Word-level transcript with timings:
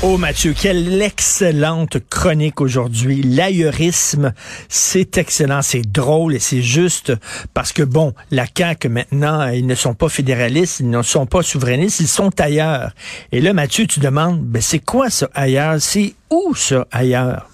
Oh 0.00 0.16
Mathieu, 0.16 0.54
quelle 0.54 1.02
excellente 1.02 1.98
chronique 2.08 2.60
aujourd'hui. 2.60 3.20
L'aïeurisme, 3.20 4.32
c'est 4.68 5.18
excellent, 5.18 5.60
c'est 5.60 5.82
drôle 5.82 6.36
et 6.36 6.38
c'est 6.38 6.62
juste 6.62 7.12
parce 7.52 7.72
que 7.72 7.82
bon, 7.82 8.14
la 8.30 8.46
CAQ 8.46 8.90
maintenant, 8.90 9.48
ils 9.48 9.66
ne 9.66 9.74
sont 9.74 9.94
pas 9.94 10.08
fédéralistes, 10.08 10.78
ils 10.78 10.88
ne 10.88 11.02
sont 11.02 11.26
pas 11.26 11.42
souverainistes, 11.42 11.98
ils 11.98 12.06
sont 12.06 12.30
ailleurs. 12.40 12.92
Et 13.32 13.40
là 13.40 13.52
Mathieu, 13.52 13.88
tu 13.88 13.98
demandes, 13.98 14.40
ben 14.40 14.62
c'est 14.62 14.78
quoi 14.78 15.10
ça 15.10 15.28
ailleurs? 15.34 15.80
C'est 15.80 16.14
où 16.30 16.54
ça 16.54 16.86
ailleurs? 16.92 17.48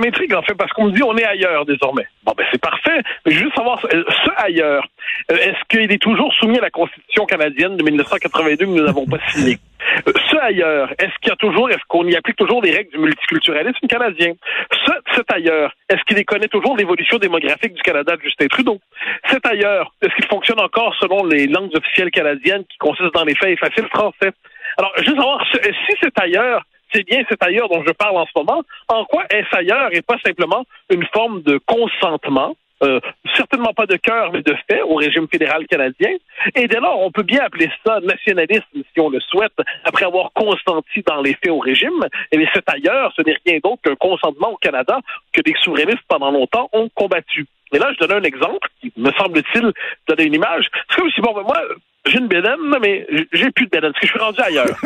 M'intrigue 0.00 0.34
en 0.34 0.42
fait 0.42 0.54
parce 0.54 0.72
qu'on 0.72 0.86
me 0.86 0.92
dit 0.92 1.02
on 1.02 1.16
est 1.16 1.24
ailleurs 1.24 1.64
désormais. 1.64 2.06
Bon, 2.24 2.32
ben 2.36 2.44
c'est 2.50 2.60
parfait. 2.60 3.02
Mais 3.24 3.32
je 3.32 3.38
veux 3.38 3.44
juste 3.44 3.56
savoir 3.56 3.84
euh, 3.92 4.04
ce 4.24 4.30
ailleurs. 4.36 4.86
Euh, 5.30 5.36
est-ce 5.36 5.58
qu'il 5.68 5.92
est 5.92 6.02
toujours 6.02 6.32
soumis 6.34 6.58
à 6.58 6.62
la 6.62 6.70
Constitution 6.70 7.26
canadienne 7.26 7.76
de 7.76 7.82
1982 7.82 8.56
que 8.56 8.70
nous 8.70 8.84
n'avons 8.84 9.06
pas 9.06 9.18
signée? 9.28 9.58
Euh, 10.06 10.12
ce 10.30 10.36
ailleurs, 10.36 10.90
est-ce 10.98 11.16
qu'il 11.20 11.28
y 11.28 11.32
a 11.32 11.36
toujours, 11.36 11.70
est-ce 11.70 11.84
qu'on 11.88 12.06
y 12.06 12.16
applique 12.16 12.36
toujours 12.36 12.62
les 12.62 12.72
règles 12.72 12.90
du 12.90 12.98
multiculturalisme 12.98 13.86
canadien? 13.86 14.32
Ce, 14.86 15.22
ailleurs, 15.32 15.72
est-ce 15.88 16.02
qu'il 16.04 16.24
connaît 16.24 16.48
toujours 16.48 16.76
l'évolution 16.76 17.18
démographique 17.18 17.74
du 17.74 17.82
Canada 17.82 18.16
de 18.16 18.22
Justin 18.22 18.46
Trudeau? 18.48 18.78
Cet 19.28 19.46
ailleurs, 19.46 19.92
est-ce 20.02 20.14
qu'il 20.14 20.26
fonctionne 20.26 20.60
encore 20.60 20.94
selon 21.00 21.24
les 21.24 21.46
langues 21.46 21.74
officielles 21.76 22.10
canadiennes 22.10 22.64
qui 22.64 22.78
consistent 22.78 23.14
dans 23.14 23.24
les 23.24 23.34
faits 23.34 23.50
et 23.50 23.56
faciles 23.56 23.88
français? 23.88 24.32
Alors, 24.78 24.92
juste 24.98 25.16
savoir 25.16 25.44
si 25.52 25.94
c'est 26.00 26.18
ailleurs 26.20 26.62
c'est 26.92 27.04
bien 27.06 27.22
cet 27.28 27.42
ailleurs 27.42 27.68
dont 27.68 27.82
je 27.86 27.92
parle 27.92 28.16
en 28.16 28.26
ce 28.26 28.32
moment, 28.36 28.62
en 28.88 29.04
quoi 29.04 29.24
est-ce 29.30 29.56
ailleurs 29.56 29.88
et 29.92 30.02
pas 30.02 30.18
simplement 30.24 30.64
une 30.90 31.06
forme 31.12 31.42
de 31.42 31.58
consentement? 31.66 32.56
Euh, 32.82 32.98
certainement 33.36 33.74
pas 33.74 33.84
de 33.84 33.96
cœur, 33.96 34.32
mais 34.32 34.40
de 34.40 34.56
fait 34.66 34.80
au 34.80 34.94
régime 34.94 35.28
fédéral 35.30 35.66
canadien. 35.66 36.12
Et 36.54 36.66
dès 36.66 36.80
lors, 36.80 36.98
on 37.00 37.10
peut 37.10 37.22
bien 37.22 37.40
appeler 37.44 37.70
ça 37.84 38.00
nationalisme 38.00 38.64
si 38.72 39.00
on 39.00 39.10
le 39.10 39.20
souhaite, 39.20 39.52
après 39.84 40.06
avoir 40.06 40.32
consenti 40.32 41.02
dans 41.06 41.20
les 41.20 41.34
faits 41.34 41.50
au 41.50 41.58
régime. 41.58 42.06
Et 42.32 42.38
bien, 42.38 42.48
c'est 42.54 42.66
ailleurs, 42.70 43.12
ce 43.14 43.22
n'est 43.22 43.36
rien 43.46 43.58
d'autre 43.62 43.82
qu'un 43.82 43.96
consentement 43.96 44.52
au 44.52 44.56
Canada 44.56 44.98
que 45.32 45.42
des 45.42 45.54
souverainistes 45.62 46.04
pendant 46.08 46.30
longtemps 46.30 46.70
ont 46.72 46.88
combattu. 46.94 47.46
Et 47.72 47.78
là, 47.78 47.92
je 47.92 48.06
donne 48.06 48.18
un 48.18 48.26
exemple 48.26 48.66
qui, 48.80 48.92
me 48.96 49.12
semble-t-il, 49.12 49.72
donner 50.08 50.24
une 50.24 50.34
image. 50.34 50.66
C'est 50.88 50.96
comme 50.96 51.10
si, 51.10 51.20
bon, 51.20 51.34
ben, 51.34 51.42
moi, 51.42 51.60
j'ai 52.06 52.18
une 52.18 52.28
bédaine, 52.28 52.58
mais 52.80 53.06
j'ai 53.32 53.50
plus 53.50 53.66
de 53.66 53.70
bédaine, 53.70 53.92
parce 53.92 54.00
que 54.00 54.06
je 54.06 54.12
suis 54.12 54.18
rendu 54.18 54.40
ailleurs. 54.40 54.66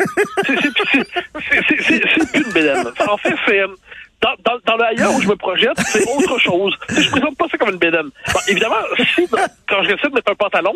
c'est 1.49 2.31
plus 2.31 2.45
une 2.45 2.53
bédaine. 2.53 2.87
En 3.07 3.17
fait, 3.17 3.35
c'est 3.47 3.61
dans, 4.21 4.35
dans, 4.43 4.59
dans 4.65 4.75
l'ailleurs 4.77 5.13
où 5.15 5.21
je 5.21 5.27
me 5.27 5.35
projette, 5.35 5.77
c'est 5.77 6.03
autre 6.09 6.39
chose. 6.39 6.75
je 6.89 7.09
présente 7.09 7.37
pas 7.37 7.47
ça 7.49 7.57
comme 7.57 7.69
une 7.69 7.77
bédaine. 7.77 8.09
évidemment, 8.47 8.75
si 9.15 9.27
quand 9.67 9.83
je 9.83 9.89
décide 9.89 10.09
de 10.09 10.15
mettre 10.15 10.31
un 10.31 10.35
pantalon, 10.35 10.73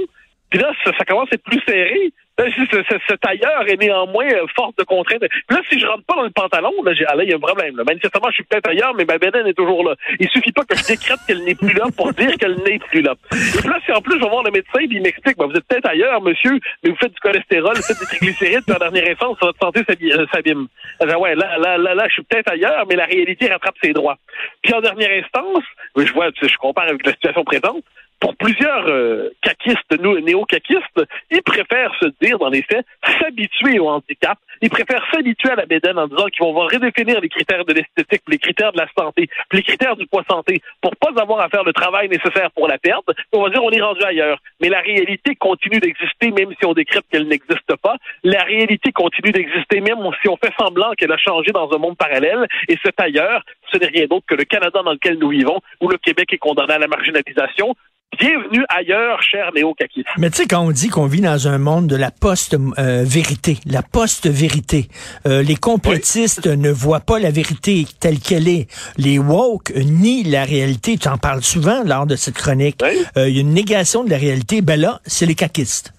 puis 0.50 0.60
là, 0.60 0.72
ça, 0.84 1.06
commence 1.06 1.30
à 1.32 1.36
être 1.36 1.44
plus 1.44 1.62
serré. 1.68 2.12
Là, 2.40 2.46
ce, 2.56 3.14
tailleur 3.16 3.68
est 3.68 3.76
néanmoins 3.76 4.28
euh, 4.32 4.46
force 4.56 4.74
de 4.78 4.84
contrainte. 4.84 5.22
là, 5.50 5.62
si 5.70 5.78
je 5.78 5.86
rentre 5.86 6.06
pas 6.06 6.16
dans 6.16 6.24
le 6.24 6.30
pantalon, 6.30 6.72
là, 6.86 6.94
ah, 7.08 7.16
il 7.22 7.30
y 7.30 7.34
a 7.34 7.36
un 7.36 7.40
problème. 7.40 7.76
Manifestement, 7.86 8.30
je 8.30 8.36
suis 8.36 8.44
peut-être 8.46 8.70
ailleurs, 8.70 8.94
mais 8.96 9.04
ma 9.04 9.18
bédaine 9.18 9.46
est 9.46 9.54
toujours 9.54 9.84
là. 9.84 9.96
Il 10.22 10.30
suffit 10.30 10.54
pas 10.54 10.64
que 10.64 10.78
je 10.78 10.86
décrète 10.88 11.20
qu'elle 11.28 11.44
n'est 11.44 11.56
plus 11.56 11.74
là 11.74 11.88
pour 11.98 12.14
dire 12.14 12.38
qu'elle 12.38 12.56
n'est 12.64 12.80
plus 12.80 13.02
là. 13.02 13.16
Et 13.34 13.68
là, 13.68 13.78
si 13.86 13.92
en 13.92 14.02
plus 14.02 14.18
je 14.18 14.24
vais 14.24 14.30
voir 14.30 14.44
le 14.44 14.52
médecin, 14.52 14.88
puis 14.88 14.88
il 14.90 15.02
m'explique, 15.02 15.38
ben, 15.38 15.48
vous 15.48 15.58
êtes 15.58 15.68
peut-être 15.68 15.90
ailleurs, 15.90 16.22
monsieur, 16.22 16.58
mais 16.82 16.92
vous 16.92 16.96
faites 16.96 17.12
du 17.12 17.20
cholestérol, 17.20 17.76
vous 17.76 17.84
faites 17.84 18.00
des 18.00 18.06
triglycérides, 18.06 18.64
puis 18.66 18.76
en 18.76 18.80
dernière 18.80 19.12
instance, 19.12 19.38
votre 19.42 19.60
santé 19.60 19.82
euh, 19.90 20.26
s'abîme. 20.34 20.68
ouais, 21.02 21.36
là, 21.36 21.58
là, 21.58 21.78
là, 21.78 21.94
là, 21.94 22.08
je 22.08 22.14
suis 22.14 22.24
peut-être 22.24 22.52
ailleurs, 22.54 22.86
mais 22.88 22.96
la 22.96 23.06
réalité 23.06 23.48
rattrape 23.48 23.76
ses 23.84 23.92
droits. 23.92 24.18
Puis 24.62 24.74
en 24.74 24.80
dernière 24.80 25.12
instance, 25.24 25.64
je 25.98 26.14
vois, 26.14 26.30
je 26.42 26.58
compare 26.58 26.88
avec 26.88 27.06
la 27.06 27.12
situation 27.12 27.44
présente, 27.44 27.84
pour 28.20 28.36
plusieurs 28.36 28.88
euh, 28.88 29.30
caquistes, 29.42 29.98
néo-caquistes, 30.00 31.02
ils 31.32 31.42
préfèrent 31.42 31.96
se 32.00 32.08
dire, 32.22 32.29
dans 32.38 32.50
les 32.50 32.62
faits, 32.62 32.86
s'habituer 33.20 33.80
au 33.80 33.90
handicap. 33.90 34.38
Ils 34.62 34.70
préfèrent 34.70 35.06
s'habituer 35.12 35.52
à 35.52 35.56
la 35.56 35.66
bédaine 35.66 35.98
en 35.98 36.08
disant 36.08 36.26
qu'ils 36.28 36.44
vont 36.44 36.54
redéfinir 36.54 37.22
les 37.22 37.30
critères 37.30 37.66
de 37.66 37.74
l'esthétique, 37.74 38.22
les 38.28 38.38
critères 38.38 38.74
de 38.74 38.78
la 38.78 38.88
santé, 38.98 39.30
les 39.52 39.64
critères 39.64 39.96
du 39.96 40.06
poids 40.06 40.24
santé, 40.30 40.62
pour 40.82 40.96
pas 40.98 41.12
avoir 41.22 41.40
à 41.40 41.50
faire 41.50 41.64
le 41.64 41.74
travail 41.74 42.10
nécessaire 42.10 42.52
pour 42.52 42.68
la 42.68 42.78
perdre. 42.78 43.14
On 43.32 43.44
va 43.44 43.50
dire 43.50 43.64
on 43.64 43.72
est 43.72 43.82
rendu 43.82 44.04
ailleurs. 44.04 44.40
Mais 44.62 44.70
la 44.70 44.82
réalité 44.82 45.36
continue 45.36 45.80
d'exister, 45.80 46.32
même 46.32 46.54
si 46.60 46.66
on 46.66 46.74
décrète 46.74 47.06
qu'elle 47.12 47.28
n'existe 47.28 47.76
pas. 47.82 47.96
La 48.24 48.44
réalité 48.44 48.92
continue 48.92 49.32
d'exister, 49.32 49.82
même 49.82 49.98
si 50.22 50.30
on 50.30 50.38
fait 50.38 50.54
semblant 50.60 50.92
qu'elle 50.98 51.12
a 51.12 51.18
changé 51.18 51.52
dans 51.52 51.72
un 51.72 51.78
monde 51.78 51.98
parallèle. 51.98 52.46
Et 52.68 52.78
c'est 52.84 53.00
ailleurs, 53.00 53.44
ce 53.72 53.78
n'est 53.78 53.88
rien 53.88 54.06
d'autre 54.08 54.26
que 54.28 54.36
le 54.36 54.44
Canada 54.44 54.82
dans 54.84 54.94
lequel 54.94 55.18
nous 55.18 55.30
vivons, 55.30 55.60
où 55.82 55.88
le 55.88 55.98
Québec 55.98 56.34
est 56.34 56.38
condamné 56.38 56.74
à 56.74 56.80
la 56.80 56.88
marginalisation, 56.88 57.76
Bienvenue 58.18 58.66
ailleurs, 58.70 59.22
cher 59.22 59.52
Léo 59.52 59.74
Kakis. 59.76 60.04
Mais 60.18 60.30
tu 60.32 60.38
sais, 60.38 60.48
quand 60.48 60.62
on 60.62 60.72
dit 60.72 60.90
qu'on 60.90 61.06
vit 61.06 61.22
dans 61.22 61.48
un 61.48 61.60
monde 61.60 61.88
de 61.88 61.96
la 61.96 62.10
post-vérité, 62.10 63.58
la 63.66 63.84
post-vérité, 63.84 64.88
euh, 65.28 65.44
les 65.44 65.56
complotistes 65.56 66.48
ne 66.48 66.72
voient 66.72 67.02
pas 67.02 67.20
la 67.20 67.30
vérité 67.30 67.86
telle 68.00 68.20
qu'elle 68.20 68.48
est. 68.48 68.68
Les 68.98 69.20
woke 69.20 69.72
nient 69.76 70.24
la 70.24 70.44
réalité. 70.44 70.98
Tu 70.98 71.08
en 71.08 71.18
parles 71.18 71.44
souvent 71.44 71.84
lors 71.86 72.08
de 72.08 72.16
cette 72.16 72.36
chronique. 72.36 72.82
Euh, 73.16 73.30
il 73.30 73.36
y 73.36 73.38
a 73.38 73.42
une 73.42 73.54
négation 73.54 74.04
de 74.04 74.10
la 74.10 74.18
réalité. 74.18 74.62
Ben 74.62 74.80
là, 74.82 75.00
c'est 75.06 75.28
les 75.28 75.36
caquistes. 75.36 75.94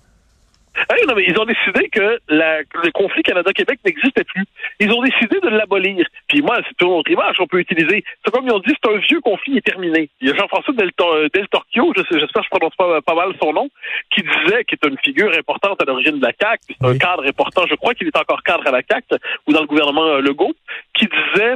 Hey, 0.91 1.07
non, 1.07 1.15
mais 1.15 1.25
ils 1.27 1.39
ont 1.39 1.45
décidé 1.45 1.89
que 1.91 2.19
le 2.29 2.91
conflit 2.93 3.23
Canada-Québec 3.23 3.81
n'existait 3.85 4.25
plus. 4.25 4.45
Ils 4.81 4.91
ont 4.93 5.03
décidé 5.03 5.39
de 5.41 5.49
l'abolir. 5.49 6.07
Puis 6.27 6.41
moi, 6.41 6.59
c'est 6.67 6.85
une 6.85 6.93
autre 6.93 7.11
image 7.11 7.37
qu'on 7.37 7.47
peut 7.47 7.61
utiliser. 7.61 8.03
C'est 8.25 8.31
comme 8.33 8.47
ils 8.47 8.53
ont 8.53 8.61
dit, 8.61 8.75
c'est 8.83 8.91
un 8.91 8.97
vieux 8.97 9.21
conflit 9.21 9.59
est 9.59 9.67
terminé. 9.67 10.09
Il 10.21 10.29
y 10.29 10.33
a 10.33 10.35
Jean-François 10.35 10.75
Del, 10.75 10.91
Del 11.35 11.49
Torchio, 11.49 11.93
j'espère 11.97 12.29
que 12.29 12.43
je 12.45 12.51
prononce 12.51 12.75
pas, 12.77 13.01
pas, 13.03 13.15
mal 13.15 13.33
son 13.43 13.53
nom, 13.53 13.69
qui 14.11 14.23
disait, 14.23 14.65
qui 14.65 14.75
est 14.75 14.89
une 14.89 14.99
figure 15.05 15.31
importante 15.37 15.81
à 15.83 15.85
l'origine 15.85 16.19
de 16.19 16.25
la 16.25 16.33
CAQ, 16.41 16.63
c'est 16.69 16.87
un 16.87 16.97
cadre 16.97 17.27
important, 17.27 17.65
je 17.69 17.75
crois 17.75 17.95
qu'il 17.95 18.07
est 18.07 18.17
encore 18.17 18.43
cadre 18.43 18.67
à 18.67 18.71
la 18.71 18.83
CAQ 18.89 19.17
ou 19.47 19.53
dans 19.53 19.61
le 19.61 19.67
gouvernement 19.67 20.05
euh, 20.05 20.21
Legault, 20.21 20.55
qui 20.95 21.07
disait 21.07 21.55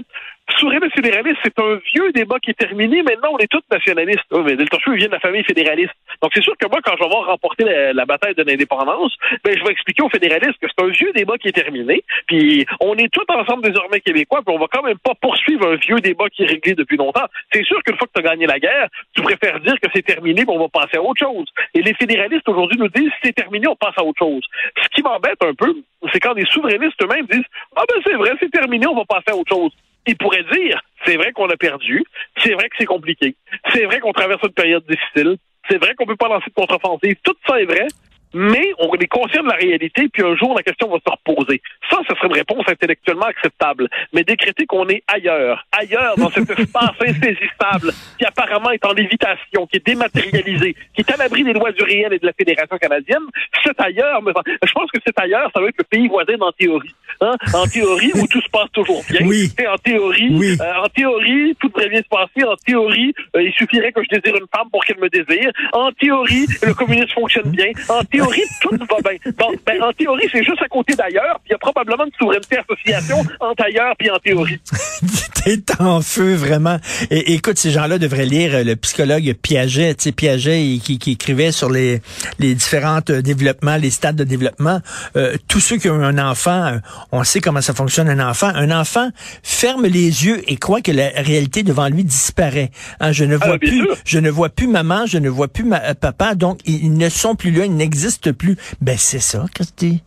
Souverainisme 0.64 0.94
fédéraliste, 0.94 1.36
c'est 1.44 1.58
un 1.58 1.78
vieux 1.92 2.10
débat 2.12 2.38
qui 2.38 2.52
est 2.52 2.58
terminé. 2.58 3.02
Maintenant, 3.02 3.32
on 3.34 3.38
est 3.38 3.48
tous 3.48 3.60
nationalistes. 3.70 4.24
Oui, 4.30 4.40
mais 4.46 4.56
de 4.56 5.10
la 5.10 5.20
famille 5.20 5.44
fédéraliste. 5.44 5.92
Donc, 6.22 6.30
c'est 6.34 6.42
sûr 6.42 6.56
que 6.56 6.66
moi, 6.68 6.80
quand 6.82 6.94
je 6.96 7.04
vais 7.04 7.10
voir 7.10 7.26
remporter 7.26 7.64
la, 7.92 8.06
bataille 8.06 8.34
de 8.34 8.42
l'indépendance, 8.44 9.12
ben, 9.44 9.54
je 9.54 9.62
vais 9.62 9.72
expliquer 9.72 10.02
aux 10.02 10.08
fédéralistes 10.08 10.56
que 10.62 10.66
c'est 10.66 10.82
un 10.82 10.88
vieux 10.88 11.12
débat 11.12 11.36
qui 11.36 11.48
est 11.48 11.52
terminé. 11.52 12.02
Puis, 12.28 12.64
on 12.80 12.96
est 12.96 13.12
tous 13.12 13.26
ensemble 13.28 13.62
désormais 13.62 14.00
québécois, 14.00 14.40
puis 14.40 14.56
on 14.56 14.58
va 14.58 14.64
quand 14.72 14.82
même 14.82 14.96
pas 15.04 15.12
poursuivre 15.20 15.68
un 15.68 15.76
vieux 15.76 16.00
débat 16.00 16.30
qui 16.30 16.44
est 16.44 16.46
réglé 16.46 16.72
depuis 16.72 16.96
longtemps. 16.96 17.26
C'est 17.52 17.64
sûr 17.64 17.82
qu'une 17.82 17.98
fois 17.98 18.06
que 18.06 18.18
tu 18.18 18.26
as 18.26 18.30
gagné 18.30 18.46
la 18.46 18.58
guerre, 18.58 18.88
tu 19.14 19.20
préfères 19.20 19.60
dire 19.60 19.74
que 19.82 19.90
c'est 19.94 20.06
terminé, 20.06 20.46
puis 20.46 20.56
on 20.56 20.60
va 20.60 20.68
passer 20.68 20.96
à 20.96 21.02
autre 21.02 21.20
chose. 21.20 21.44
Et 21.74 21.82
les 21.82 21.92
fédéralistes 21.92 22.48
aujourd'hui 22.48 22.78
nous 22.78 22.88
disent, 22.88 23.12
c'est 23.22 23.34
terminé, 23.34 23.68
on 23.68 23.76
passe 23.76 23.98
à 23.98 24.02
autre 24.02 24.18
chose. 24.18 24.44
Ce 24.82 24.88
qui 24.94 25.02
m'embête 25.02 25.44
un 25.44 25.52
peu, 25.52 25.74
c'est 26.10 26.20
quand 26.20 26.32
des 26.32 26.46
souverainistes 26.46 27.02
eux-mêmes 27.02 27.26
disent, 27.26 27.44
ah 27.76 27.82
ben 27.86 28.00
c'est 28.02 28.14
vrai, 28.14 28.30
c'est 28.40 28.50
terminé, 28.50 28.86
on 28.86 28.96
va 28.96 29.04
passer 29.04 29.30
à 29.30 29.36
autre 29.36 29.52
chose 29.52 29.72
il 30.06 30.16
pourrait 30.16 30.44
dire, 30.52 30.80
c'est 31.04 31.16
vrai 31.16 31.32
qu'on 31.32 31.48
a 31.48 31.56
perdu, 31.56 32.04
c'est 32.38 32.52
vrai 32.52 32.68
que 32.68 32.76
c'est 32.78 32.86
compliqué, 32.86 33.36
c'est 33.72 33.84
vrai 33.84 34.00
qu'on 34.00 34.12
traverse 34.12 34.42
une 34.42 34.52
période 34.52 34.84
difficile, 34.86 35.36
c'est 35.68 35.78
vrai 35.78 35.94
qu'on 35.94 36.06
peut 36.06 36.16
pas 36.16 36.28
lancer 36.28 36.46
de 36.48 36.54
contre-offensive, 36.54 37.16
tout 37.22 37.34
ça 37.46 37.60
est 37.60 37.64
vrai, 37.64 37.86
mais 38.34 38.72
on 38.80 38.92
est 38.94 39.06
conscient 39.06 39.42
de 39.44 39.48
la 39.48 39.54
réalité, 39.54 40.08
puis 40.12 40.22
un 40.24 40.34
jour, 40.34 40.54
la 40.54 40.62
question 40.62 40.88
va 40.88 40.98
se 40.98 41.10
reposer. 41.10 41.62
Ça, 41.88 41.98
ce 42.08 42.16
serait 42.16 42.26
une 42.26 42.34
réponse 42.34 42.64
intellectuellement 42.66 43.26
acceptable. 43.26 43.88
Mais 44.12 44.24
décréter 44.24 44.66
qu'on 44.66 44.88
est 44.88 45.04
ailleurs, 45.06 45.64
ailleurs 45.70 46.16
dans 46.16 46.30
cet 46.30 46.50
espace 46.58 46.96
insaisissable, 47.00 47.92
qui 48.18 48.24
apparemment 48.24 48.72
est 48.72 48.84
en 48.84 48.92
lévitation, 48.92 49.66
qui 49.68 49.76
est 49.76 49.86
dématérialisé, 49.86 50.74
qui 50.94 51.02
est 51.02 51.10
à 51.12 51.16
l'abri 51.16 51.44
des 51.44 51.52
lois 51.52 51.70
du 51.70 51.84
réel 51.84 52.12
et 52.12 52.18
de 52.18 52.26
la 52.26 52.32
Fédération 52.32 52.76
canadienne, 52.76 53.22
c'est 53.62 53.80
ailleurs. 53.80 54.20
Mais 54.22 54.32
je 54.64 54.72
pense 54.72 54.90
que 54.90 54.98
c'est 55.06 55.18
ailleurs, 55.20 55.50
ça 55.54 55.60
va 55.60 55.68
être 55.68 55.78
le 55.78 55.84
pays 55.84 56.08
voisin 56.08 56.34
en 56.40 56.50
théorie. 56.50 56.94
Hein? 57.20 57.34
En 57.52 57.66
théorie, 57.66 58.12
où 58.14 58.26
tout 58.26 58.40
se 58.40 58.48
passe 58.50 58.70
toujours 58.72 59.02
bien. 59.08 59.26
Oui. 59.26 59.52
En 59.68 59.78
théorie, 59.78 60.58
euh, 60.60 60.84
en 60.84 60.88
théorie, 60.88 61.54
tout 61.60 61.68
devrait 61.68 61.88
bien 61.88 62.00
se 62.00 62.08
passer. 62.08 62.46
En 62.46 62.56
théorie, 62.56 63.14
euh, 63.36 63.42
il 63.42 63.52
suffirait 63.52 63.92
que 63.92 64.00
je 64.02 64.16
désire 64.16 64.36
une 64.36 64.46
femme 64.54 64.68
pour 64.70 64.84
qu'elle 64.84 64.98
me 64.98 65.08
désire. 65.08 65.50
En 65.72 65.90
théorie, 65.92 66.46
le 66.62 66.74
communisme 66.74 67.08
fonctionne 67.14 67.50
bien. 67.50 67.70
En 67.88 68.02
théorie, 68.04 68.42
tout 68.60 68.70
va 68.70 69.10
bien. 69.10 69.32
Bon, 69.38 69.52
ben, 69.66 69.82
en 69.82 69.92
théorie, 69.92 70.28
c'est 70.30 70.44
juste 70.44 70.62
à 70.62 70.68
côté 70.68 70.94
d'ailleurs, 70.94 71.40
il 71.46 71.52
y 71.52 71.54
a 71.54 71.58
probablement 71.58 72.04
une 72.04 72.12
souveraineté 72.18 72.58
association 72.58 73.22
entre 73.40 73.64
ailleurs 73.64 73.94
puis 73.98 74.10
en 74.10 74.18
théorie. 74.18 74.58
T'es 75.44 75.60
en 75.78 76.00
feu, 76.00 76.34
vraiment. 76.34 76.78
Et, 77.10 77.34
écoute, 77.34 77.58
ces 77.58 77.70
gens-là 77.70 77.98
devraient 77.98 78.24
lire 78.24 78.54
euh, 78.54 78.64
le 78.64 78.76
psychologue 78.76 79.34
Piaget, 79.42 79.94
tu 79.94 80.04
sais, 80.04 80.12
Piaget, 80.12 80.78
qui, 80.82 80.98
qui 80.98 81.12
écrivait 81.12 81.52
sur 81.52 81.68
les, 81.70 82.00
les 82.38 82.54
différents 82.54 83.00
euh, 83.10 83.20
développements, 83.20 83.76
les 83.76 83.90
stades 83.90 84.16
de 84.16 84.24
développement. 84.24 84.80
Euh, 85.16 85.36
tous 85.46 85.60
ceux 85.60 85.76
qui 85.76 85.90
ont 85.90 86.02
un 86.02 86.16
enfant, 86.16 86.78
on 87.14 87.22
sait 87.22 87.40
comment 87.40 87.60
ça 87.60 87.74
fonctionne 87.74 88.08
un 88.08 88.28
enfant. 88.28 88.48
Un 88.54 88.70
enfant 88.70 89.08
ferme 89.42 89.84
les 89.84 90.26
yeux 90.26 90.42
et 90.48 90.56
croit 90.56 90.80
que 90.80 90.90
la 90.90 91.08
réalité 91.14 91.62
devant 91.62 91.88
lui 91.88 92.04
disparaît. 92.04 92.70
Hein, 92.98 93.12
je 93.12 93.24
ne 93.24 93.38
ah, 93.40 93.46
vois 93.46 93.58
plus, 93.58 93.86
je 94.04 94.18
ne 94.18 94.30
vois 94.30 94.48
plus 94.48 94.66
maman, 94.66 95.06
je 95.06 95.18
ne 95.18 95.28
vois 95.28 95.48
plus 95.48 95.64
ma, 95.64 95.94
papa, 95.94 96.34
donc 96.34 96.58
ils 96.66 96.92
ne 96.92 97.08
sont 97.08 97.36
plus 97.36 97.52
là, 97.52 97.66
ils 97.66 97.76
n'existent 97.76 98.32
plus. 98.32 98.56
Ben, 98.80 98.96
c'est 98.98 99.20
ça, 99.20 99.44
Christy. 99.54 100.02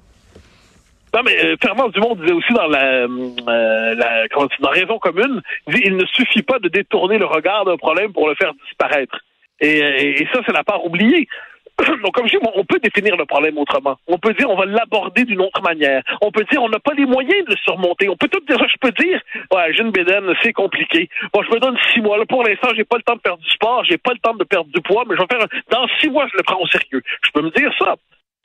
Non, 1.13 1.21
mais 1.23 1.43
euh, 1.45 1.55
Fernand 1.61 1.87
Dumont 1.89 2.15
disait 2.15 2.33
aussi 2.33 2.53
dans 2.53 2.67
la, 2.67 2.83
euh, 2.83 3.95
la 3.95 4.27
comment 4.29 4.47
dire, 4.47 4.57
dans 4.59 4.69
Raison 4.69 4.99
commune, 4.99 5.41
il, 5.67 5.73
dit, 5.73 5.81
il 5.85 5.95
ne 5.95 6.05
suffit 6.07 6.41
pas 6.41 6.59
de 6.59 6.67
détourner 6.67 7.17
le 7.17 7.25
regard 7.25 7.63
d'un 7.63 7.77
problème 7.77 8.11
pour 8.11 8.27
le 8.27 8.35
faire 8.35 8.51
disparaître. 8.65 9.17
Et, 9.61 9.79
et, 9.79 10.21
et 10.21 10.27
ça, 10.33 10.41
c'est 10.45 10.51
la 10.51 10.65
part 10.65 10.85
oubliée. 10.85 11.27
Donc, 12.03 12.13
comme 12.13 12.27
je 12.27 12.37
dis, 12.37 12.45
on 12.55 12.65
peut 12.65 12.79
définir 12.79 13.15
le 13.15 13.25
problème 13.25 13.57
autrement. 13.57 13.97
On 14.07 14.17
peut 14.17 14.33
dire, 14.33 14.49
on 14.49 14.55
va 14.55 14.65
l'aborder 14.65 15.25
d'une 15.25 15.41
autre 15.41 15.61
manière. 15.61 16.01
On 16.21 16.31
peut 16.31 16.43
dire, 16.51 16.61
on 16.61 16.69
n'a 16.69 16.79
pas 16.79 16.93
les 16.93 17.05
moyens 17.05 17.45
de 17.45 17.51
le 17.51 17.57
surmonter. 17.57 18.09
On 18.09 18.17
peut 18.17 18.27
tout 18.27 18.41
dire, 18.47 18.57
je 18.57 18.77
peux 18.79 18.91
dire, 18.91 19.21
ouais, 19.51 19.73
j'ai 19.73 19.83
une 19.83 19.91
bédaine, 19.91 20.25
c'est 20.41 20.53
compliqué. 20.53 21.09
Bon, 21.33 21.43
je 21.43 21.51
me 21.51 21.59
donne 21.59 21.77
six 21.93 22.01
mois. 22.01 22.17
Là, 22.17 22.25
pour 22.25 22.43
l'instant, 22.43 22.69
j'ai 22.75 22.83
pas 22.83 22.97
le 22.97 23.03
temps 23.03 23.15
de 23.15 23.21
faire 23.21 23.37
du 23.37 23.49
sport, 23.49 23.83
j'ai 23.85 23.97
pas 23.97 24.11
le 24.13 24.19
temps 24.19 24.33
de 24.33 24.43
perdre 24.43 24.69
du 24.73 24.81
poids, 24.81 25.03
mais 25.07 25.15
je 25.15 25.21
vais 25.21 25.27
faire, 25.29 25.43
un... 25.43 25.59
dans 25.71 25.87
six 25.99 26.09
mois, 26.09 26.27
je 26.31 26.37
le 26.37 26.43
prends 26.43 26.59
au 26.59 26.67
sérieux. 26.67 27.01
Je 27.23 27.31
peux 27.31 27.41
me 27.41 27.51
dire 27.51 27.71
ça. 27.77 27.95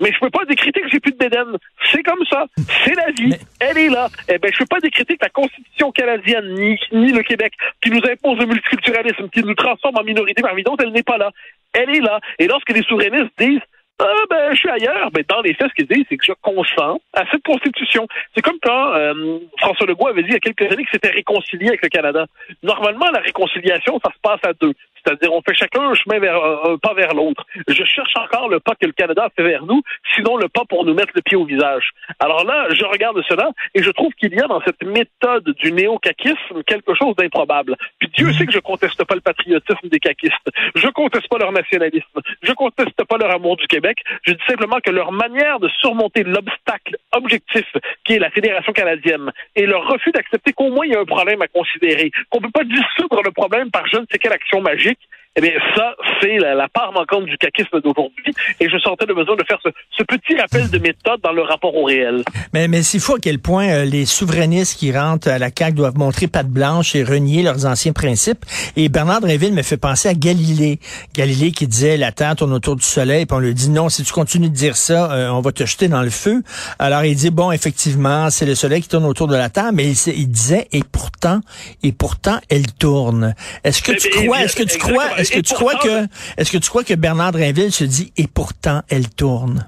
Mais 0.00 0.11
je 0.12 0.19
peux 0.19 0.31
pas 0.31 0.44
décréter 0.44 0.81
que 0.81 0.88
j'ai 0.90 0.99
plus 0.99 1.12
de 1.12 1.17
bédaine. 1.17 1.56
C'est 1.93 2.02
comme 2.02 2.25
ça. 2.28 2.46
C'est 2.85 2.94
la 2.94 3.12
vie. 3.12 3.37
Elle 3.61 3.78
est 3.78 3.88
là. 3.88 4.08
Eh 4.28 4.38
ben, 4.38 4.50
je 4.52 4.58
peux 4.58 4.67
pas 4.67 4.81
décréter 4.81 5.17
que 5.17 5.25
la 5.25 5.31
Constitution 5.31 5.93
canadienne, 5.93 6.55
ni, 6.55 6.76
ni 6.90 7.12
le 7.12 7.23
Québec, 7.23 7.52
qui 7.81 7.90
nous 7.90 8.00
impose 8.11 8.38
le 8.38 8.46
multiculturalisme, 8.46 9.28
qui 9.28 9.44
nous 9.44 9.55
transforme 9.55 9.96
en 9.96 10.02
minorité 10.02 10.43
parmi 10.43 10.64
d'autres, 10.64 10.82
elle 10.85 10.93
n'est 10.93 11.05
pas 11.05 11.19
là. 11.19 11.31
Elle 11.73 11.91
est 11.91 12.01
là. 12.01 12.21
Et 12.39 12.47
lorsque 12.47 12.71
les 12.71 12.83
souverainistes 12.83 13.33
disent 13.39 13.61
ah 14.02 14.25
ben 14.28 14.52
je 14.52 14.58
suis 14.58 14.69
ailleurs. 14.69 15.10
Ben 15.12 15.25
dans 15.28 15.40
les 15.40 15.54
faits, 15.54 15.69
ce 15.70 15.75
qu'ils 15.75 15.87
disent, 15.87 16.06
c'est 16.08 16.16
que 16.16 16.25
je 16.25 16.32
consens 16.43 17.00
à 17.12 17.25
cette 17.31 17.43
constitution. 17.44 18.06
C'est 18.34 18.43
comme 18.43 18.58
quand 18.62 18.94
euh, 18.94 19.38
François 19.58 19.87
Legault 19.87 20.08
avait 20.08 20.22
dit 20.22 20.31
il 20.31 20.34
y 20.34 20.37
a 20.37 20.40
quelques 20.40 20.72
années 20.72 20.84
que 20.84 20.90
c'était 20.93 21.10
réconcilié 21.10 21.69
avec 21.69 21.82
le 21.82 21.88
Canada. 21.88 22.26
Normalement, 22.62 23.06
la 23.12 23.20
réconciliation, 23.20 24.00
ça 24.04 24.10
se 24.12 24.19
passe 24.20 24.40
à 24.44 24.52
deux. 24.54 24.75
C'est-à-dire, 25.04 25.32
on 25.32 25.43
fait 25.43 25.54
chacun 25.54 25.82
un 25.82 25.94
chemin 25.94 26.19
vers 26.19 26.37
un 26.37 26.78
pas 26.78 26.94
vers 26.94 27.14
l'autre. 27.14 27.44
Je 27.66 27.84
cherche 27.84 28.16
encore 28.16 28.49
le 28.49 28.60
pas 28.60 28.75
que 28.75 28.87
le 28.87 28.93
Canada 28.93 29.28
fait 29.37 29.43
vers 29.43 29.64
nous, 29.64 29.82
sinon 30.14 30.37
le 30.37 30.49
pas 30.49 30.64
pour 30.69 30.84
nous 30.84 30.94
mettre 30.94 31.12
le 31.14 31.22
pied 31.22 31.37
au 31.37 31.44
visage. 31.44 31.90
Alors 32.20 32.44
là, 32.44 32.69
je 32.70 32.84
regarde 32.84 33.20
cela 33.28 33.50
et 33.75 33.82
je 33.82 33.90
trouve 33.90 34.12
qu'il 34.14 34.34
y 34.34 34.40
a 34.40 34.46
dans 34.46 34.62
cette 34.62 34.82
méthode 34.82 35.49
du 35.58 35.72
néo-caquisme 35.72 36.62
quelque 36.66 36.94
chose 36.94 37.16
d'improbable. 37.16 37.76
Puis 37.99 38.10
Dieu 38.16 38.32
sait 38.32 38.46
que 38.46 38.52
je 38.52 38.60
conteste 38.60 39.04
pas 39.04 39.14
le 39.14 39.20
patriotisme 39.20 39.88
des 39.88 39.99
caquistes. 39.99 40.50
Je 40.75 40.88
conteste 40.88 41.28
pas 41.28 41.38
leur 41.38 41.52
nationalisme. 41.52 42.20
Je 42.43 42.52
conteste 42.52 43.04
pas 43.04 43.16
leur 43.19 43.31
amour 43.32 43.56
du 43.56 43.66
Québec. 43.66 43.92
Je 44.23 44.33
dis 44.33 44.44
simplement 44.47 44.79
que 44.85 44.91
leur 44.91 45.12
manière 45.12 45.61
de 45.61 45.69
surmonter 45.81 46.23
l'obstacle 46.25 46.97
objectif 47.12 47.67
qui 48.05 48.15
est 48.15 48.19
la 48.19 48.31
Fédération 48.31 48.73
canadienne 48.73 49.31
et 49.56 49.67
leur 49.67 49.87
refus 49.87 50.12
d'accepter 50.12 50.53
qu'au 50.53 50.71
moins 50.71 50.87
il 50.87 50.93
y 50.93 50.97
a 50.97 51.00
un 51.00 51.05
problème 51.05 51.43
à 51.43 51.49
considérer, 51.49 52.11
qu'on 52.31 52.41
peut 52.41 52.50
pas 52.50 52.65
dissoudre 52.65 53.23
le 53.23 53.31
problème 53.31 53.71
par 53.71 53.87
je 53.87 53.99
ne 53.99 54.06
sais 54.11 54.19
quelle 54.19 54.33
action 54.33 54.61
magique, 54.61 55.00
eh 55.34 55.40
bien, 55.40 55.52
ça, 55.75 55.94
c'est 56.20 56.37
la, 56.37 56.55
la, 56.55 56.69
part 56.69 56.93
manquante 56.93 57.25
du 57.25 57.38
caquisme 57.38 57.81
d'aujourd'hui. 57.81 58.34
Et 58.61 58.69
je 58.69 58.79
sentais 58.79 59.06
le 59.06 59.14
besoin 59.14 59.34
de 59.34 59.44
faire 59.44 59.58
ce, 59.62 59.70
ce, 59.96 60.02
petit 60.02 60.38
rappel 60.38 60.69
de 60.69 60.79
méthode 60.79 61.23
dans 61.23 61.32
le 61.32 61.40
rapport 61.40 61.75
au 61.75 61.84
réel. 61.84 62.23
Mais, 62.52 62.69
mais 62.69 62.82
c'est 62.82 62.99
fou 62.99 63.14
à 63.14 63.19
quel 63.19 63.38
point 63.38 63.69
euh, 63.69 63.84
les 63.84 64.05
souverainistes 64.05 64.79
qui 64.79 64.93
rentrent 64.93 65.29
à 65.29 65.38
la 65.38 65.49
CAQ 65.56 65.73
doivent 65.75 65.96
montrer 65.96 66.26
patte 66.26 66.49
blanche 66.49 66.94
et 66.94 67.02
renier 67.02 67.43
leurs 67.43 67.64
anciens 67.64 67.94
principes. 67.94 68.44
Et 68.76 68.90
Bernard 68.90 69.23
Dréville 69.23 69.55
me 69.55 69.62
fait 69.62 69.79
penser 69.79 70.11
à 70.11 70.14
Galilée. 70.14 70.81
Galilée 71.14 71.52
qui 71.52 71.67
disait 71.67 71.96
la 71.96 72.12
Terre 72.12 72.37
tourne 72.37 72.52
autour 72.52 72.76
du 72.76 72.85
Soleil, 72.85 73.25
puis 73.25 73.35
on 73.35 73.40
lui 73.40 73.55
dit 73.55 73.70
non, 73.70 73.88
si 73.88 74.05
tu 74.05 74.12
continues 74.12 74.50
de 74.50 74.55
dire 74.55 74.76
ça, 74.76 75.12
euh, 75.12 75.31
on 75.31 75.40
va 75.40 75.52
te 75.52 75.64
jeter 75.64 75.88
dans 75.88 76.02
le 76.02 76.11
feu. 76.11 76.43
Alors 76.78 77.05
il 77.05 77.17
dit 77.17 77.31
bon, 77.31 77.52
effectivement, 77.52 78.28
c'est 78.28 78.44
le 78.44 78.55
Soleil 78.55 78.82
qui 78.82 78.88
tourne 78.88 79.06
autour 79.06 79.28
de 79.28 79.37
la 79.37 79.49
Terre, 79.49 79.73
mais 79.73 79.87
il, 79.90 79.96
il 80.14 80.28
disait 80.28 80.69
et 80.73 80.82
pourtant, 80.82 81.40
et 81.82 81.93
pourtant, 81.93 82.38
elle 82.50 82.70
tourne. 82.70 83.35
Est-ce 83.64 83.81
que 83.81 83.93
tu 83.93 84.11
crois, 84.11 84.43
est-ce 84.43 84.56
que 84.56 84.64
tu 84.64 84.76
crois, 84.76 85.22
est-ce 85.23 85.33
que 85.33 85.41
tu 85.41 85.55
crois 85.55 85.75
que, 85.75 86.07
est-ce 86.37 86.53
que 86.53 86.59
tu 86.59 86.69
crois 86.69 86.85
que 86.85 86.95
Bernard 86.95 87.33
Drinville 87.33 87.73
se 87.73 87.85
dit 87.85 88.13
et 88.17 88.27
pourtant 88.27 88.83
elle 88.89 89.09
tourne? 89.09 89.67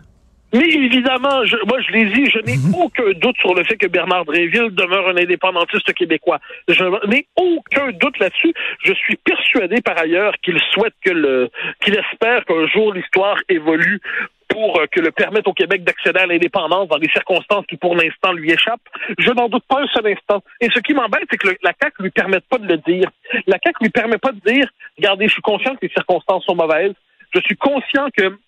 Mais 0.54 0.68
évidemment, 0.68 1.44
je, 1.44 1.56
moi 1.66 1.80
je 1.80 1.92
l'ai 1.92 2.04
dit, 2.12 2.30
je 2.30 2.38
n'ai 2.46 2.56
aucun 2.78 3.10
doute 3.16 3.36
sur 3.38 3.54
le 3.54 3.64
fait 3.64 3.76
que 3.76 3.88
Bernard 3.88 4.24
Dréville 4.24 4.70
demeure 4.70 5.08
un 5.08 5.16
indépendantiste 5.16 5.92
québécois. 5.94 6.38
Je 6.68 6.84
n'ai 7.08 7.26
aucun 7.34 7.90
doute 7.90 8.16
là-dessus. 8.20 8.54
Je 8.84 8.92
suis 8.92 9.16
persuadé 9.16 9.82
par 9.82 9.98
ailleurs 9.98 10.32
qu'il 10.44 10.60
souhaite 10.72 10.94
que 11.04 11.10
le, 11.10 11.50
qu'il 11.80 11.96
espère 11.98 12.44
qu'un 12.44 12.68
jour 12.68 12.94
l'histoire 12.94 13.36
évolue 13.48 14.00
pour 14.48 14.80
que 14.92 15.00
le 15.00 15.10
permette 15.10 15.48
au 15.48 15.52
Québec 15.52 15.82
d'accéder 15.82 16.20
à 16.20 16.26
l'indépendance 16.26 16.86
dans 16.86 16.98
des 16.98 17.08
circonstances 17.08 17.66
qui, 17.66 17.76
pour 17.76 17.96
l'instant, 17.96 18.32
lui 18.32 18.52
échappent. 18.52 18.88
Je 19.18 19.30
n'en 19.30 19.48
doute 19.48 19.64
pas 19.68 19.82
un 19.82 19.86
seul 19.88 20.06
instant. 20.06 20.44
Et 20.60 20.68
ce 20.72 20.78
qui 20.78 20.94
m'embête, 20.94 21.24
c'est 21.28 21.36
que 21.36 21.48
le, 21.48 21.56
la 21.64 21.72
CAQ 21.82 22.04
lui 22.04 22.10
permet 22.10 22.38
pas 22.38 22.58
de 22.58 22.68
le 22.68 22.76
dire. 22.78 23.10
La 23.48 23.58
CAQ 23.62 23.82
lui 23.82 23.90
permet 23.90 24.18
pas 24.18 24.30
de 24.30 24.40
dire, 24.46 24.68
regardez, 25.04 25.28
je 25.28 25.32
suis 25.32 25.42
conscient 25.42 25.74
que 25.74 25.82
les 25.82 25.90
circonstances 25.90 26.44
sont 26.44 26.54
mauvaises. 26.54 26.94
Je 27.34 27.40
suis 27.40 27.56
conscient 27.56 28.08
que 28.16 28.38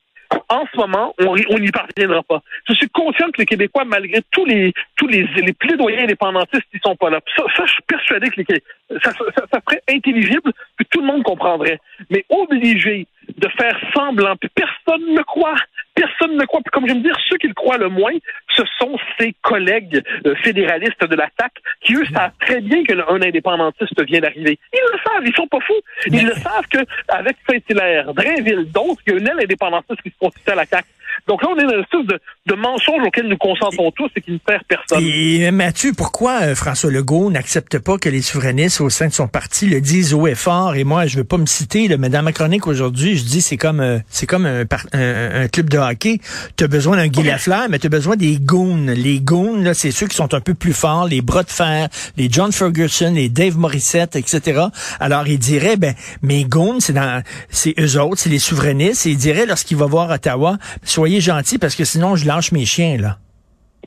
en 0.48 0.64
ce 0.72 0.76
moment, 0.76 1.14
on 1.20 1.58
n'y 1.58 1.70
parviendra 1.70 2.22
pas. 2.22 2.42
Je 2.68 2.74
suis 2.74 2.88
conscient 2.88 3.26
que 3.30 3.38
les 3.38 3.46
Québécois, 3.46 3.84
malgré 3.84 4.22
tous 4.32 4.44
les 4.44 4.72
tous 4.96 5.06
les, 5.06 5.22
les 5.36 5.52
plaidoyers 5.52 6.02
indépendantistes, 6.02 6.66
ils 6.72 6.80
sont 6.84 6.96
pas 6.96 7.10
là. 7.10 7.20
Ça, 7.36 7.64
je 7.64 7.72
suis 7.72 7.82
persuadé 7.82 8.30
que 8.30 8.40
les, 8.40 8.62
ça, 9.02 9.12
ça, 9.12 9.60
serait 9.68 9.82
intelligible, 9.88 10.52
que 10.78 10.84
tout 10.90 11.00
le 11.00 11.06
monde 11.06 11.22
comprendrait. 11.22 11.78
Mais 12.10 12.24
obligé 12.28 13.06
de 13.36 13.48
faire 13.56 13.78
semblant, 13.94 14.36
puis 14.36 14.48
personne 14.48 15.14
ne 15.14 15.22
croit. 15.22 15.56
Personne 15.96 16.36
ne 16.36 16.44
croit. 16.44 16.60
Puis 16.60 16.70
comme 16.70 16.86
je 16.86 16.92
vais 16.92 16.98
me 16.98 17.02
dire, 17.02 17.16
ceux 17.28 17.38
qui 17.38 17.48
le 17.48 17.54
croient 17.54 17.78
le 17.78 17.88
moins, 17.88 18.12
ce 18.54 18.62
sont 18.78 18.96
ses 19.18 19.34
collègues 19.42 20.02
euh, 20.26 20.34
fédéralistes 20.36 21.04
de 21.04 21.16
l'attaque, 21.16 21.56
qui 21.80 21.94
eux 21.94 22.04
savent 22.12 22.32
très 22.40 22.60
bien 22.60 22.84
qu'un 22.84 23.00
indépendantiste 23.08 24.00
vient 24.04 24.20
d'arriver. 24.20 24.58
Ils 24.72 24.92
le 24.92 24.98
savent, 24.98 25.26
ils 25.26 25.34
sont 25.34 25.48
pas 25.48 25.60
fous. 25.60 25.80
Ils 26.06 26.26
le 26.26 26.34
savent 26.34 26.66
qu'avec 26.70 27.36
Saint-Hilaire, 27.48 28.14
Drainville, 28.14 28.70
d'autres, 28.70 29.02
il 29.06 29.14
y 29.14 29.16
a 29.16 29.18
une 29.18 29.28
aile 29.28 29.40
indépendantiste 29.42 30.02
qui 30.02 30.10
se 30.10 30.18
constitue 30.18 30.50
à 30.50 30.54
l'attaque. 30.54 30.86
Donc 31.26 31.42
là, 31.42 31.48
on 31.50 31.58
est 31.58 31.64
dans 31.64 31.74
une 31.74 31.80
espèce 31.80 32.06
de, 32.06 32.20
de 32.46 32.54
mensonge 32.54 33.02
auquel 33.04 33.26
nous 33.26 33.36
consentons 33.36 33.90
tous 33.90 34.10
et 34.14 34.20
qui 34.20 34.32
ne 34.32 34.38
sert 34.48 34.62
personne. 34.68 35.02
Et 35.02 35.50
Mathieu, 35.50 35.92
pourquoi 35.96 36.42
euh, 36.42 36.54
François 36.54 36.90
Legault 36.90 37.30
n'accepte 37.30 37.78
pas 37.80 37.98
que 37.98 38.08
les 38.08 38.22
souverainistes 38.22 38.80
au 38.80 38.90
sein 38.90 39.08
de 39.08 39.12
son 39.12 39.26
parti 39.26 39.66
le 39.66 39.80
disent 39.80 40.14
haut 40.14 40.28
et 40.28 40.36
fort? 40.36 40.76
Et 40.76 40.84
moi, 40.84 41.06
je 41.06 41.16
veux 41.16 41.24
pas 41.24 41.38
me 41.38 41.46
citer, 41.46 41.88
là, 41.88 41.96
mais 41.96 42.10
dans 42.10 42.22
ma 42.22 42.32
chronique 42.32 42.68
aujourd'hui, 42.68 43.16
je 43.16 43.24
dis 43.24 43.42
c'est 43.42 43.56
comme 43.56 43.80
euh, 43.80 43.98
c'est 44.08 44.26
comme 44.26 44.46
un, 44.46 44.64
un, 44.92 45.42
un, 45.42 45.48
club 45.48 45.68
de 45.68 45.78
hockey. 45.78 46.20
Tu 46.56 46.62
as 46.62 46.68
besoin 46.68 46.96
d'un 46.96 47.08
Guy 47.08 47.24
Lafleur, 47.24 47.66
mais 47.70 47.80
tu 47.80 47.86
as 47.86 47.90
besoin 47.90 48.14
des 48.14 48.38
goons. 48.38 48.86
Les 48.86 49.18
goons, 49.18 49.56
là, 49.56 49.74
c'est 49.74 49.90
ceux 49.90 50.06
qui 50.06 50.14
sont 50.14 50.32
un 50.32 50.40
peu 50.40 50.54
plus 50.54 50.72
forts, 50.72 51.08
les 51.08 51.22
bras 51.22 51.42
de 51.42 51.50
fer, 51.50 51.88
les 52.16 52.28
John 52.30 52.52
Ferguson, 52.52 53.12
les 53.14 53.28
Dave 53.28 53.58
Morissette, 53.58 54.14
etc. 54.14 54.66
Alors, 55.00 55.26
il 55.26 55.38
dirait, 55.38 55.76
ben, 55.76 55.94
mes 56.22 56.44
goons, 56.44 56.78
c'est 56.78 56.92
dans 56.92 57.22
c'est 57.50 57.74
eux 57.80 58.00
autres, 58.00 58.20
c'est 58.20 58.30
les 58.30 58.38
souverainistes. 58.38 59.06
Et 59.06 59.10
il 59.10 59.16
dirait, 59.16 59.46
lorsqu'il 59.46 59.76
va 59.76 59.86
voir 59.86 60.10
Ottawa, 60.10 60.58
soyez 60.84 61.15
gentils 61.20 61.58
parce 61.58 61.74
que 61.74 61.84
sinon, 61.84 62.16
je 62.16 62.26
lâche 62.26 62.52
mes 62.52 62.64
chiens, 62.64 62.96
là. 62.98 63.18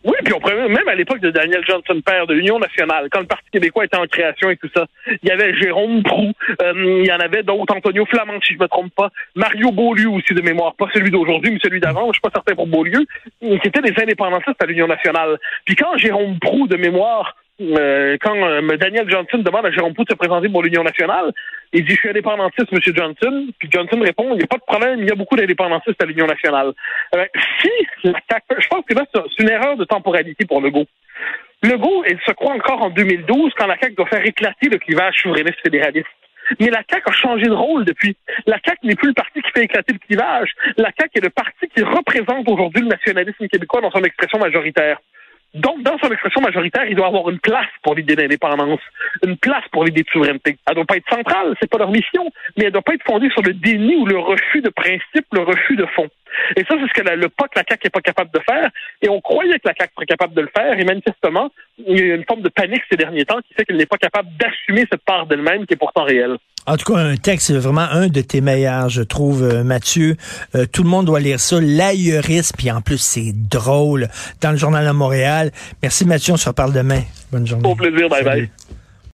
Oui, 0.03 0.15
puis 0.23 0.33
on 0.33 0.39
pourrait 0.39 0.69
même 0.69 0.87
à 0.87 0.95
l'époque 0.95 1.19
de 1.19 1.29
Daniel 1.29 1.61
Johnson, 1.67 1.99
père 2.05 2.25
de 2.25 2.33
l'Union 2.33 2.57
nationale, 2.57 3.09
quand 3.11 3.19
le 3.19 3.25
Parti 3.25 3.49
québécois 3.51 3.83
était 3.83 3.97
en 3.97 4.05
création 4.05 4.49
et 4.49 4.55
tout 4.55 4.69
ça, 4.73 4.85
il 5.07 5.27
y 5.27 5.31
avait 5.31 5.53
Jérôme 5.55 6.03
Proux, 6.03 6.31
euh, 6.61 7.01
il 7.01 7.05
y 7.05 7.11
en 7.11 7.19
avait 7.19 7.43
d'autres, 7.43 7.75
Antonio 7.75 8.05
Flamand, 8.05 8.39
si 8.41 8.53
je 8.53 8.59
me 8.59 8.67
trompe 8.67 8.93
pas, 8.95 9.09
Mario 9.35 9.71
Beaulieu 9.71 10.09
aussi 10.09 10.33
de 10.33 10.41
mémoire, 10.41 10.75
pas 10.75 10.87
celui 10.93 11.11
d'aujourd'hui, 11.11 11.51
mais 11.51 11.59
celui 11.61 11.81
d'avant, 11.81 12.07
je 12.07 12.13
suis 12.13 12.21
pas 12.21 12.31
certain 12.33 12.55
pour 12.55 12.67
Beaulieu, 12.67 13.05
qui 13.41 13.67
étaient 13.67 13.81
des 13.81 14.01
indépendantistes 14.01 14.61
à 14.61 14.65
l'Union 14.65 14.87
nationale. 14.87 15.37
Puis 15.65 15.75
quand 15.75 15.97
Jérôme 15.97 16.39
Proux, 16.39 16.67
de 16.67 16.77
mémoire, 16.77 17.35
euh, 17.61 18.17
quand 18.21 18.35
euh, 18.35 18.77
Daniel 18.77 19.09
Johnson 19.09 19.39
demande 19.39 19.65
à 19.65 19.71
Jérôme 19.71 19.93
Proux 19.93 20.05
de 20.05 20.11
se 20.11 20.15
présenter 20.15 20.49
pour 20.49 20.63
l'Union 20.63 20.83
nationale, 20.83 21.31
il 21.73 21.83
dit, 21.83 21.93
je 21.93 21.99
suis 21.99 22.09
indépendantiste, 22.09 22.71
M. 22.71 22.79
Johnson. 22.81 23.47
Puis 23.59 23.69
Johnson 23.71 23.99
répond, 24.01 24.31
il 24.31 24.37
n'y 24.37 24.43
a 24.43 24.47
pas 24.47 24.57
de 24.57 24.65
problème, 24.65 24.99
il 25.01 25.07
y 25.07 25.11
a 25.11 25.15
beaucoup 25.15 25.35
d'indépendantistes 25.35 26.01
à 26.01 26.05
l'Union 26.05 26.25
nationale. 26.25 26.73
Euh, 27.15 27.25
si, 27.61 27.69
je 28.03 28.67
pense 28.69 28.85
que 28.85 28.93
là, 28.93 29.05
c'est 29.13 29.43
une 29.43 29.49
erreur 29.49 29.77
de 29.77 29.85
temporalité 29.85 30.45
pour 30.45 30.61
Legault. 30.61 30.87
Legault, 31.63 32.03
il 32.09 32.17
se 32.25 32.31
croit 32.31 32.53
encore 32.53 32.81
en 32.81 32.89
2012 32.89 33.51
quand 33.57 33.67
la 33.67 33.77
CAQ 33.77 33.95
doit 33.95 34.07
faire 34.07 34.25
éclater 34.25 34.69
le 34.69 34.77
clivage 34.77 35.15
souverainiste 35.21 35.59
fédéraliste. 35.61 36.07
Mais 36.59 36.69
la 36.69 36.81
CAQ 36.89 37.03
a 37.09 37.11
changé 37.11 37.45
de 37.45 37.53
rôle 37.53 37.83
depuis. 37.85 38.15
La 38.47 38.57
CAQ 38.65 38.87
n'est 38.87 38.95
plus 38.95 39.09
le 39.09 39.13
parti 39.13 39.41
qui 39.41 39.51
fait 39.51 39.65
éclater 39.65 39.93
le 39.93 39.99
clivage. 39.99 40.53
La 40.77 40.91
CAQ 40.97 41.11
est 41.15 41.23
le 41.23 41.29
parti 41.29 41.67
qui 41.75 41.83
représente 41.83 42.49
aujourd'hui 42.49 42.81
le 42.81 42.87
nationalisme 42.87 43.47
québécois 43.47 43.81
dans 43.81 43.91
son 43.91 44.03
expression 44.03 44.39
majoritaire. 44.39 44.99
Donc, 45.55 45.81
dans 45.81 45.97
son 45.97 46.11
expression 46.11 46.41
majoritaire, 46.41 46.85
il 46.87 46.95
doit 46.95 47.07
avoir 47.07 47.29
une 47.29 47.39
place 47.39 47.67
pour 47.81 47.95
l'idée 47.95 48.15
d'indépendance, 48.15 48.79
une 49.25 49.37
place 49.37 49.63
pour 49.71 49.83
l'idée 49.83 50.03
de 50.03 50.09
souveraineté. 50.09 50.57
Elle 50.67 50.75
doit 50.75 50.85
pas 50.85 50.97
être 50.97 51.09
centrale, 51.09 51.55
c'est 51.59 51.69
pas 51.69 51.79
leur 51.79 51.89
mission, 51.89 52.31
mais 52.55 52.65
elle 52.65 52.71
doit 52.71 52.83
pas 52.83 52.93
être 52.93 53.05
fondée 53.05 53.29
sur 53.31 53.41
le 53.41 53.53
déni 53.53 53.95
ou 53.95 54.05
le 54.05 54.19
refus 54.19 54.61
de 54.61 54.69
principe, 54.69 55.25
le 55.33 55.41
refus 55.41 55.75
de 55.75 55.85
fond. 55.87 56.07
Et 56.55 56.63
ça, 56.67 56.75
c'est 56.79 56.87
ce 56.87 56.93
que 56.93 57.07
la, 57.07 57.15
le 57.15 57.27
que 57.27 57.55
la 57.55 57.63
CAQ 57.67 57.85
n'est 57.85 57.89
pas 57.89 58.01
capable 58.01 58.31
de 58.31 58.39
faire. 58.39 58.69
Et 59.01 59.09
on 59.09 59.21
croyait 59.21 59.59
que 59.59 59.67
la 59.67 59.73
CAQ 59.77 59.93
serait 59.95 60.05
capable 60.05 60.33
de 60.33 60.41
le 60.41 60.49
faire. 60.55 60.79
Et 60.79 60.83
manifestement, 60.83 61.49
il 61.87 61.99
y 61.99 62.11
a 62.11 62.15
une 62.15 62.25
forme 62.25 62.41
de 62.41 62.49
panique 62.49 62.81
ces 62.89 62.97
derniers 62.97 63.25
temps 63.25 63.39
qui 63.47 63.53
fait 63.53 63.65
qu'elle 63.65 63.77
n'est 63.77 63.85
pas 63.85 63.97
capable 63.97 64.29
d'assumer 64.39 64.85
cette 64.91 65.03
part 65.03 65.25
d'elle-même 65.25 65.65
qui 65.65 65.73
est 65.73 65.77
pourtant 65.77 66.03
réelle. 66.03 66.37
En 66.65 66.77
tout 66.77 66.93
cas, 66.93 66.99
un 66.99 67.15
texte, 67.15 67.51
vraiment 67.51 67.87
un 67.89 68.07
de 68.07 68.21
tes 68.21 68.41
meilleurs, 68.41 68.89
je 68.89 69.01
trouve, 69.01 69.43
euh, 69.43 69.63
Mathieu. 69.63 70.17
Euh, 70.55 70.65
tout 70.71 70.83
le 70.83 70.89
monde 70.89 71.05
doit 71.05 71.19
lire 71.19 71.39
ça. 71.39 71.59
L'ailleuriste, 71.59 72.55
puis 72.57 72.69
en 72.69 72.81
plus, 72.81 72.99
c'est 72.99 73.31
drôle. 73.33 74.07
Dans 74.41 74.51
le 74.51 74.57
Journal 74.57 74.85
de 74.85 74.91
Montréal. 74.91 75.51
Merci, 75.81 76.05
Mathieu. 76.05 76.33
On 76.33 76.37
se 76.37 76.49
reparle 76.49 76.73
demain. 76.73 77.01
Bonne 77.31 77.47
journée. 77.47 77.67
Au 77.67 77.75
plaisir. 77.75 78.09
Bye 78.09 78.23
bye. 78.23 78.49